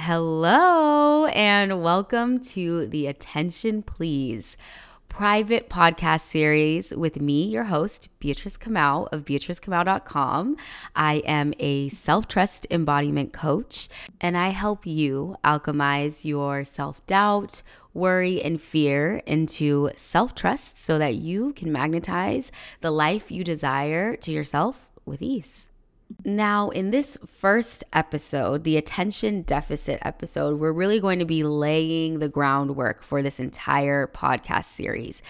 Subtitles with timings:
[0.00, 4.56] Hello, and welcome to the Attention Please
[5.08, 10.56] private podcast series with me, your host, Beatrice Kamau of beatricekamau.com.
[10.94, 13.88] I am a self trust embodiment coach,
[14.20, 17.62] and I help you alchemize your self doubt,
[17.92, 22.52] worry, and fear into self trust so that you can magnetize
[22.82, 25.67] the life you desire to yourself with ease.
[26.24, 32.18] Now, in this first episode, the attention deficit episode, we're really going to be laying
[32.18, 35.22] the groundwork for this entire podcast series.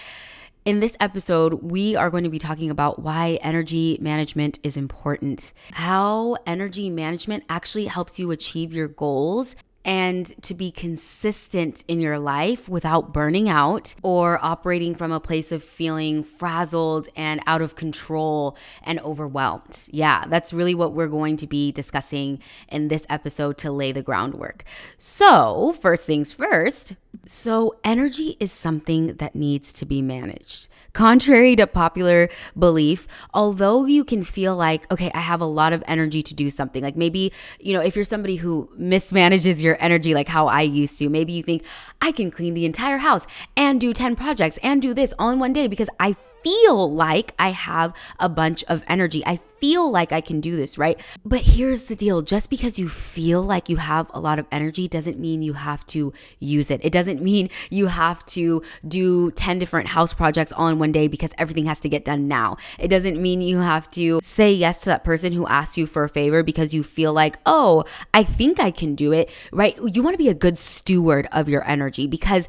[0.64, 5.52] In this episode, we are going to be talking about why energy management is important,
[5.72, 12.19] how energy management actually helps you achieve your goals, and to be consistent in your
[12.19, 17.77] life without burning out or operating from a place of feeling frazzled and out of
[17.77, 19.88] control and overwhelmed.
[19.91, 24.02] Yeah, that's really what we're going to be discussing in this episode to lay the
[24.02, 24.64] groundwork.
[24.98, 26.95] So, first things first,
[27.27, 30.69] so, energy is something that needs to be managed.
[30.92, 35.83] Contrary to popular belief, although you can feel like, okay, I have a lot of
[35.86, 40.14] energy to do something, like maybe, you know, if you're somebody who mismanages your energy
[40.14, 41.62] like how I used to, maybe you think,
[42.00, 45.38] I can clean the entire house and do 10 projects and do this all in
[45.38, 49.22] one day because I feel like I have a bunch of energy.
[49.27, 51.00] I feel like I can do this, right?
[51.25, 54.89] But here's the deal just because you feel like you have a lot of energy
[54.89, 56.81] doesn't mean you have to use it.
[56.84, 61.09] It doesn't mean you have to do 10 different house projects all in one day
[61.09, 62.56] because everything has to get done now.
[62.78, 66.05] It doesn't mean you have to say yes to that person who asks you for
[66.05, 69.77] a favor because you feel like, oh, I think I can do it, right?
[69.83, 72.48] You want to be a good steward of your energy because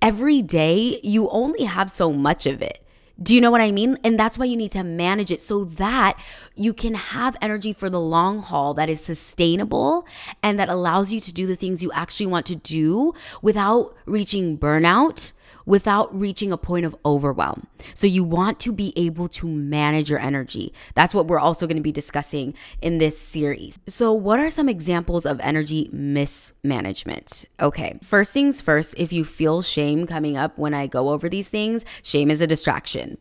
[0.00, 2.85] every day you only have so much of it.
[3.22, 3.96] Do you know what I mean?
[4.04, 6.18] And that's why you need to manage it so that
[6.54, 10.06] you can have energy for the long haul that is sustainable
[10.42, 14.58] and that allows you to do the things you actually want to do without reaching
[14.58, 15.32] burnout
[15.66, 17.66] without reaching a point of overwhelm.
[17.92, 20.72] So you want to be able to manage your energy.
[20.94, 23.78] That's what we're also going to be discussing in this series.
[23.86, 27.44] So, what are some examples of energy mismanagement?
[27.60, 31.48] Okay, first things first, if you feel shame coming up when I go over these
[31.48, 33.18] things, shame is a distraction.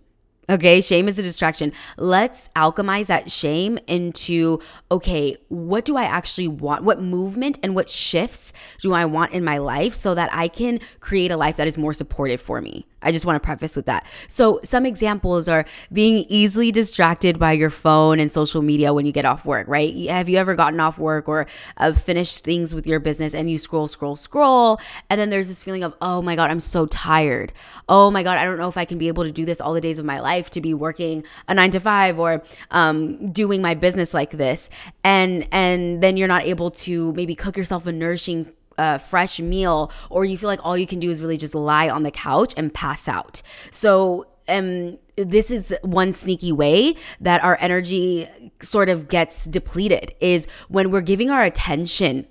[0.48, 1.72] Okay, shame is a distraction.
[1.98, 4.60] Let's alchemize that shame into
[4.92, 6.84] okay, what do I actually want?
[6.84, 10.80] What movement and what shifts do I want in my life so that I can
[11.00, 12.86] create a life that is more supportive for me?
[13.06, 14.06] I just want to preface with that.
[14.28, 19.12] So, some examples are being easily distracted by your phone and social media when you
[19.12, 19.94] get off work, right?
[20.10, 21.46] Have you ever gotten off work or
[21.78, 24.80] uh, finished things with your business and you scroll, scroll, scroll?
[25.10, 27.54] And then there's this feeling of, oh my God, I'm so tired.
[27.88, 29.74] Oh my God, I don't know if I can be able to do this all
[29.74, 33.62] the days of my life to be working a nine to five or um, doing
[33.62, 34.70] my business like this.
[35.04, 39.92] And, and then you're not able to maybe cook yourself a nourishing a fresh meal
[40.10, 42.54] or you feel like all you can do is really just lie on the couch
[42.58, 43.42] and pass out.
[43.72, 48.28] So, um this is one sneaky way that our energy
[48.62, 52.28] sort of gets depleted is when we're giving our attention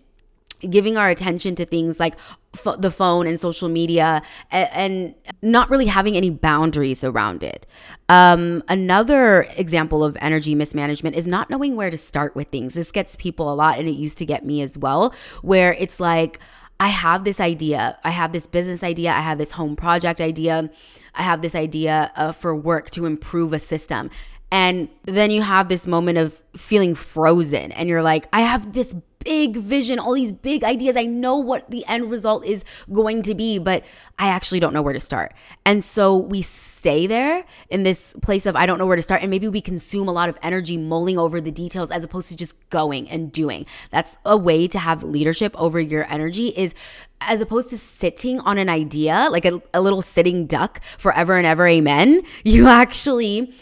[0.70, 2.14] giving our attention to things like
[2.54, 7.66] f- the phone and social media and, and, not really having any boundaries around it.
[8.08, 12.72] Um, another example of energy mismanagement is not knowing where to start with things.
[12.72, 16.00] This gets people a lot, and it used to get me as well, where it's
[16.00, 16.38] like,
[16.80, 20.70] I have this idea, I have this business idea, I have this home project idea,
[21.14, 24.10] I have this idea uh, for work to improve a system.
[24.50, 28.94] And then you have this moment of feeling frozen, and you're like, I have this
[29.24, 30.96] big vision, all these big ideas.
[30.96, 33.84] I know what the end result is going to be, but
[34.18, 35.34] I actually don't know where to start.
[35.66, 39.22] And so we stay there in this place of I don't know where to start.
[39.22, 42.36] And maybe we consume a lot of energy mulling over the details as opposed to
[42.36, 43.66] just going and doing.
[43.90, 46.74] That's a way to have leadership over your energy is
[47.20, 51.46] as opposed to sitting on an idea, like a, a little sitting duck forever and
[51.46, 53.54] ever, amen, you actually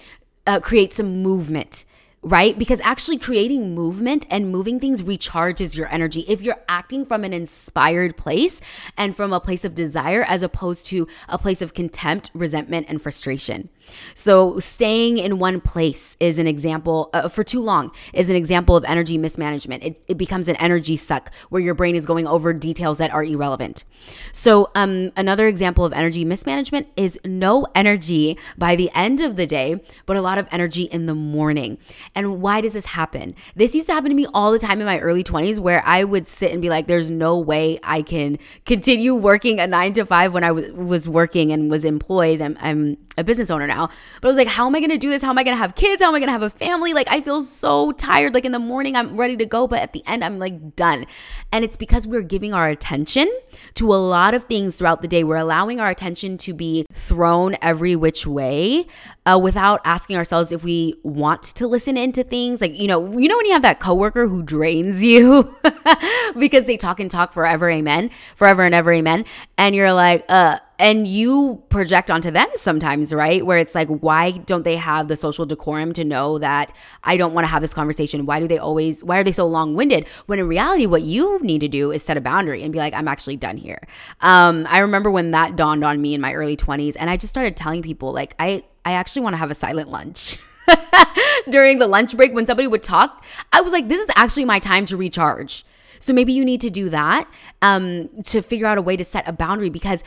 [0.46, 1.84] uh, create some movement
[2.22, 2.56] right?
[2.56, 6.20] Because actually creating movement and moving things recharges your energy.
[6.28, 8.60] If you're acting from an inspired place
[8.96, 13.02] and from a place of desire as opposed to a place of contempt, resentment, and
[13.02, 13.68] frustration.
[14.14, 18.76] So, staying in one place is an example uh, for too long is an example
[18.76, 19.82] of energy mismanagement.
[19.82, 23.24] It, it becomes an energy suck where your brain is going over details that are
[23.24, 23.84] irrelevant.
[24.32, 29.46] So, um, another example of energy mismanagement is no energy by the end of the
[29.46, 31.78] day, but a lot of energy in the morning.
[32.14, 33.34] And why does this happen?
[33.56, 36.04] This used to happen to me all the time in my early 20s where I
[36.04, 40.04] would sit and be like, there's no way I can continue working a nine to
[40.04, 42.42] five when I w- was working and was employed.
[42.42, 43.88] I'm, I'm a business owner now.
[44.20, 45.22] But I was like, how am I going to do this?
[45.22, 46.02] How am I going to have kids?
[46.02, 46.92] How am I going to have a family?
[46.92, 48.34] Like, I feel so tired.
[48.34, 49.66] Like, in the morning, I'm ready to go.
[49.66, 51.06] But at the end, I'm like done.
[51.50, 53.30] And it's because we're giving our attention
[53.74, 55.24] to a lot of things throughout the day.
[55.24, 58.86] We're allowing our attention to be thrown every which way
[59.26, 62.60] uh, without asking ourselves if we want to listen into things.
[62.60, 65.54] Like, you know, you know when you have that coworker who drains you
[66.38, 69.24] because they talk and talk forever, amen, forever and ever, amen.
[69.56, 73.46] And you're like, uh, and you project onto them sometimes, right?
[73.46, 76.72] Where it's like, why don't they have the social decorum to know that
[77.04, 78.26] I don't want to have this conversation?
[78.26, 80.08] Why do they always, why are they so long winded?
[80.26, 82.94] When in reality, what you need to do is set a boundary and be like,
[82.94, 83.78] I'm actually done here.
[84.22, 87.30] Um, I remember when that dawned on me in my early 20s, and I just
[87.30, 90.38] started telling people, like, I, I actually want to have a silent lunch.
[91.50, 94.58] During the lunch break, when somebody would talk, I was like, this is actually my
[94.58, 95.64] time to recharge.
[95.98, 97.28] So maybe you need to do that
[97.62, 100.02] um, to figure out a way to set a boundary because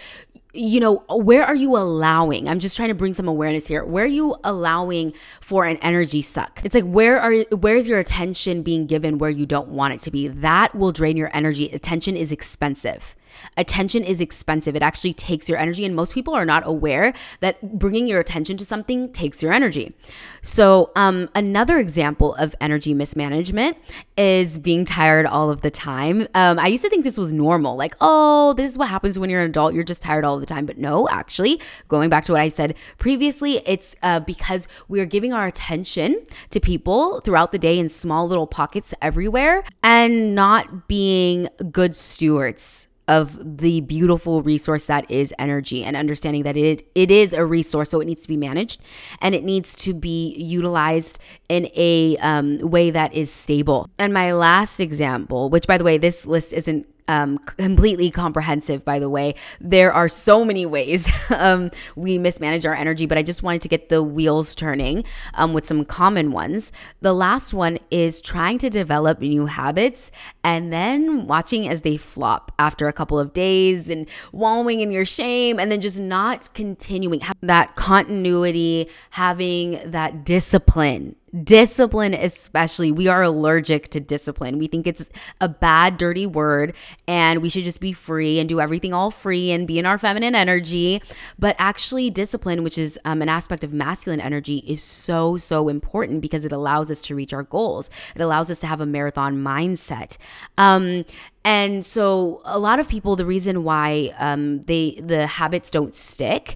[0.55, 2.47] you know, where are you allowing?
[2.47, 3.83] I'm just trying to bring some awareness here.
[3.83, 6.61] Where are you allowing for an energy suck?
[6.63, 10.11] It's like where are where's your attention being given where you don't want it to
[10.11, 10.29] be?
[10.29, 11.69] That will drain your energy.
[11.69, 13.15] Attention is expensive.
[13.57, 14.75] Attention is expensive.
[14.75, 18.57] It actually takes your energy, and most people are not aware that bringing your attention
[18.57, 19.93] to something takes your energy.
[20.41, 23.77] So, um, another example of energy mismanagement
[24.17, 26.27] is being tired all of the time.
[26.33, 29.29] Um, I used to think this was normal, like, oh, this is what happens when
[29.29, 30.65] you're an adult, you're just tired all the time.
[30.65, 35.33] But no, actually, going back to what I said previously, it's uh, because we're giving
[35.33, 41.49] our attention to people throughout the day in small little pockets everywhere and not being
[41.71, 47.33] good stewards of the beautiful resource that is energy and understanding that it it is
[47.33, 48.81] a resource so it needs to be managed
[49.21, 51.19] and it needs to be utilized
[51.49, 53.89] in a um, way that is stable.
[53.99, 58.99] And my last example which by the way this list isn't um, completely comprehensive, by
[58.99, 59.35] the way.
[59.59, 63.67] There are so many ways um, we mismanage our energy, but I just wanted to
[63.67, 65.03] get the wheels turning
[65.35, 66.71] um, with some common ones.
[67.01, 70.11] The last one is trying to develop new habits
[70.43, 75.05] and then watching as they flop after a couple of days and wallowing in your
[75.05, 83.21] shame and then just not continuing that continuity, having that discipline Discipline, especially, we are
[83.21, 84.57] allergic to discipline.
[84.57, 85.09] We think it's
[85.41, 86.75] a bad, dirty word,
[87.07, 89.97] and we should just be free and do everything all free and be in our
[89.97, 91.01] feminine energy.
[91.37, 96.21] But actually, discipline, which is um, an aspect of masculine energy, is so, so important
[96.21, 97.89] because it allows us to reach our goals.
[98.15, 100.17] It allows us to have a marathon mindset.
[100.57, 101.03] Um,
[101.43, 106.55] and so, a lot of people, the reason why um, they the habits don't stick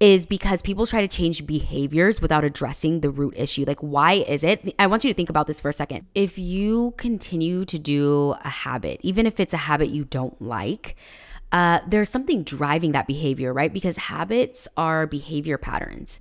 [0.00, 3.64] is because people try to change behaviors without addressing the root issue.
[3.66, 4.74] Like, why is it?
[4.78, 6.06] I want you to think about this for a second.
[6.14, 10.96] If you continue to do a habit, even if it's a habit you don't like,
[11.52, 13.72] uh, there's something driving that behavior, right?
[13.72, 16.18] Because habits are behavior patterns.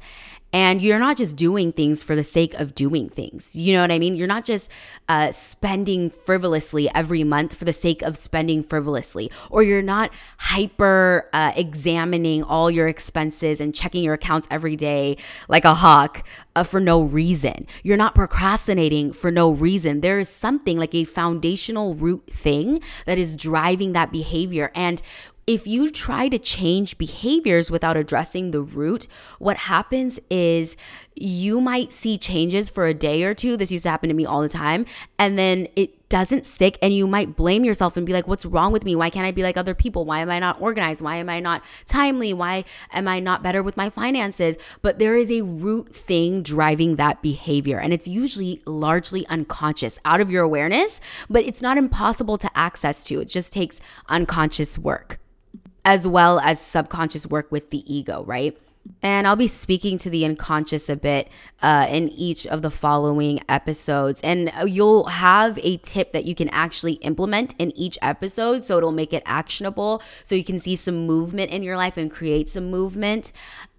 [0.53, 3.55] And you're not just doing things for the sake of doing things.
[3.55, 4.15] You know what I mean?
[4.15, 4.69] You're not just
[5.09, 11.29] uh, spending frivolously every month for the sake of spending frivolously, or you're not hyper
[11.33, 15.17] uh, examining all your expenses and checking your accounts every day
[15.47, 16.25] like a hawk
[16.55, 17.65] uh, for no reason.
[17.81, 20.01] You're not procrastinating for no reason.
[20.01, 24.71] There is something like a foundational root thing that is driving that behavior.
[24.75, 25.01] And
[25.45, 29.07] if you try to change behaviors without addressing the root,
[29.39, 30.77] what happens is
[31.15, 33.57] you might see changes for a day or two.
[33.57, 34.85] This used to happen to me all the time.
[35.19, 38.71] And then it doesn't stick, and you might blame yourself and be like, What's wrong
[38.71, 38.95] with me?
[38.95, 40.05] Why can't I be like other people?
[40.05, 41.01] Why am I not organized?
[41.01, 42.33] Why am I not timely?
[42.33, 44.55] Why am I not better with my finances?
[44.83, 50.21] But there is a root thing driving that behavior, and it's usually largely unconscious out
[50.21, 53.19] of your awareness, but it's not impossible to access to.
[53.19, 55.19] It just takes unconscious work
[55.85, 58.57] as well as subconscious work with the ego, right?
[59.01, 61.29] And I'll be speaking to the unconscious a bit
[61.61, 64.21] uh, in each of the following episodes.
[64.21, 68.63] And you'll have a tip that you can actually implement in each episode.
[68.63, 70.01] So it'll make it actionable.
[70.23, 73.31] So you can see some movement in your life and create some movement.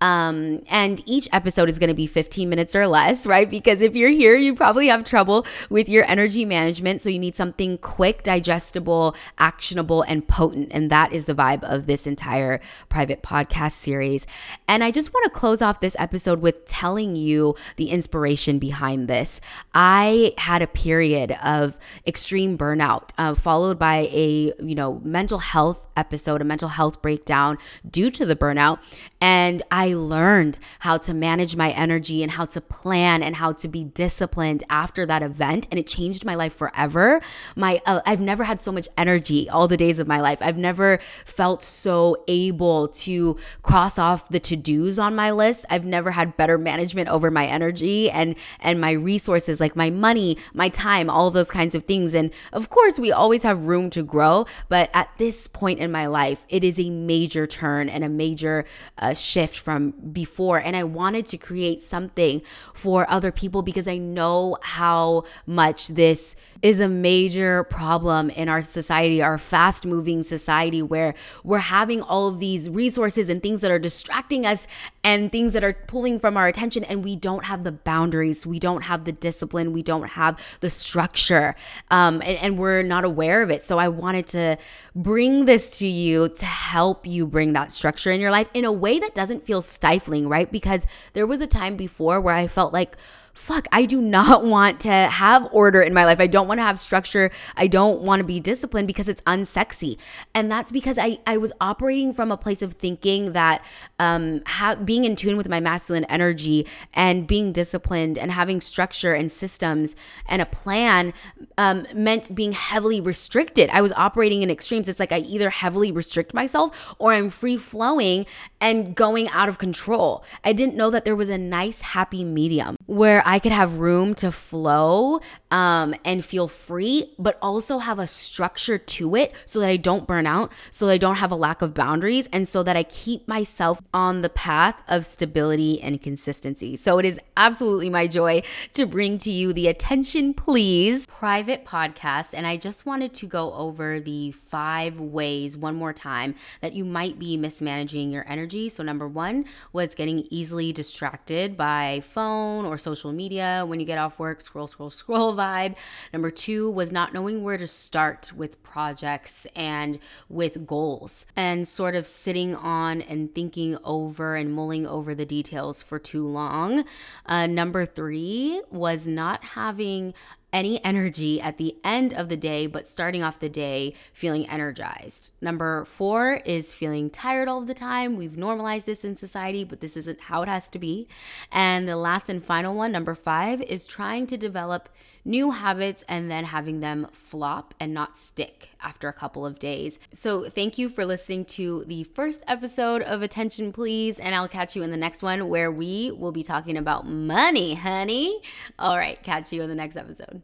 [0.04, 3.48] Um, and each episode is going to be 15 minutes or less, right?
[3.48, 7.00] Because if you're here, you probably have trouble with your energy management.
[7.00, 10.68] So you need something quick, digestible, actionable, and potent.
[10.72, 14.26] And that is the vibe of this entire private podcast series.
[14.68, 19.08] And I just want to close off this episode with telling you the inspiration behind
[19.08, 19.40] this.
[19.72, 25.83] I had a period of extreme burnout, uh, followed by a you know mental health
[25.96, 27.58] episode, a mental health breakdown
[27.88, 28.78] due to the burnout.
[29.20, 33.68] And I learned how to manage my energy and how to plan and how to
[33.68, 35.66] be disciplined after that event.
[35.70, 37.22] And it changed my life forever.
[37.56, 40.38] My, uh, I've never had so much energy all the days of my life.
[40.42, 45.64] I've never felt so able to cross off the to dos on my list.
[45.70, 50.36] I've never had better management over my energy and, and my resources, like my money,
[50.52, 52.14] my time, all those kinds of things.
[52.14, 54.46] And of course, we always have room to grow.
[54.68, 58.64] But at this point in my life, it is a major turn and a major
[58.98, 60.58] uh, shift from before.
[60.58, 66.34] And I wanted to create something for other people because I know how much this
[66.62, 71.14] is a major problem in our society, our fast moving society, where
[71.44, 74.66] we're having all of these resources and things that are distracting us
[75.04, 76.82] and things that are pulling from our attention.
[76.82, 80.70] And we don't have the boundaries, we don't have the discipline, we don't have the
[80.70, 81.54] structure,
[81.90, 83.62] um, and, and we're not aware of it.
[83.62, 84.56] So I wanted to
[84.96, 88.72] bring this to you to help you bring that structure in your life in a
[88.72, 90.50] way that doesn't feel stifling, right?
[90.50, 92.96] Because there was a time before where I felt like,
[93.34, 96.20] fuck, I do not want to have order in my life.
[96.20, 97.30] I don't want to have structure.
[97.56, 99.98] I don't want to be disciplined because it's unsexy.
[100.34, 103.64] And that's because I, I was operating from a place of thinking that
[103.98, 109.12] um, ha- being in tune with my masculine energy and being disciplined and having structure
[109.14, 111.12] and systems and a plan
[111.58, 113.68] um, meant being heavily restricted.
[113.70, 114.88] I was operating in extremes.
[114.88, 118.26] It's like I either heavily restrict myself or I'm free flowing
[118.60, 120.24] and going out of control.
[120.44, 124.14] I didn't know that there was a nice, happy medium where I could have room
[124.16, 125.20] to flow
[125.54, 130.04] um, and feel free, but also have a structure to it so that I don't
[130.04, 132.82] burn out, so that I don't have a lack of boundaries, and so that I
[132.82, 136.74] keep myself on the path of stability and consistency.
[136.74, 138.42] So it is absolutely my joy
[138.72, 142.34] to bring to you the Attention Please private podcast.
[142.34, 146.84] And I just wanted to go over the five ways one more time that you
[146.84, 148.68] might be mismanaging your energy.
[148.68, 153.98] So, number one was getting easily distracted by phone or social media when you get
[153.98, 155.74] off work, scroll, scroll, scroll vibe.
[156.12, 159.98] Number two was not knowing where to start with projects and
[160.28, 165.82] with goals and sort of sitting on and thinking over and mulling over the details
[165.82, 166.84] for too long.
[167.26, 170.14] Uh, number three was not having
[170.54, 175.34] any energy at the end of the day, but starting off the day feeling energized.
[175.40, 178.16] Number four is feeling tired all the time.
[178.16, 181.08] We've normalized this in society, but this isn't how it has to be.
[181.50, 184.88] And the last and final one, number five, is trying to develop
[185.24, 189.98] new habits and then having them flop and not stick after a couple of days.
[190.12, 194.76] So, thank you for listening to the first episode of Attention Please, and I'll catch
[194.76, 198.40] you in the next one where we will be talking about money, honey.
[198.78, 200.42] All right, catch you in the next episode.